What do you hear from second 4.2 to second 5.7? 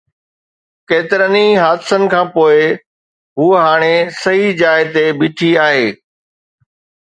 صحيح جاءِ تي بيٺي